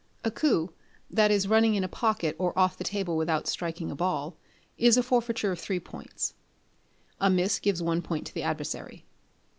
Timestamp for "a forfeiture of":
4.97-5.59